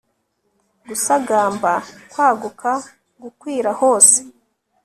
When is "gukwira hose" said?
3.21-4.17